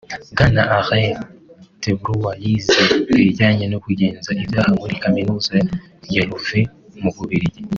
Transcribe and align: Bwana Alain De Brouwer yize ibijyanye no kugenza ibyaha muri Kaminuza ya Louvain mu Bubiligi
Bwana 0.33 0.61
Alain 0.77 1.13
De 1.81 1.91
Brouwer 2.01 2.37
yize 2.43 2.81
ibijyanye 3.13 3.65
no 3.71 3.77
kugenza 3.85 4.29
ibyaha 4.43 4.71
muri 4.79 4.93
Kaminuza 5.03 5.53
ya 6.15 6.23
Louvain 6.29 6.67
mu 7.03 7.09
Bubiligi 7.15 7.61